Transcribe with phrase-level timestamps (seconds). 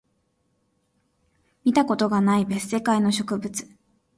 [1.63, 3.67] 見たことがない別世界の植物